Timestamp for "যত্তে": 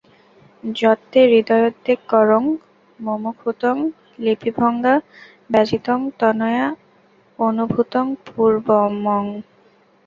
0.63-1.19